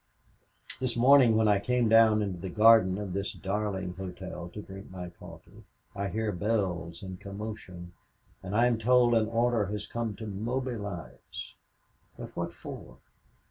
[0.79, 4.89] This morning when I came down into the garden of this darling hotel to drink
[4.89, 5.63] my coffee,
[5.95, 7.93] I hear bells and commotion
[8.41, 11.53] and I am told an order has come to mobilize.
[12.17, 12.97] But what for?